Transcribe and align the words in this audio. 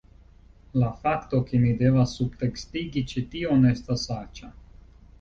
La 0.83 0.89
fakto, 1.03 1.41
ke 1.51 1.59
mi 1.67 1.75
devas 1.83 2.15
subtekstigi 2.21 3.07
ĉi 3.15 3.27
tion, 3.37 3.71
estas 3.77 4.11
aĉa... 4.21 4.55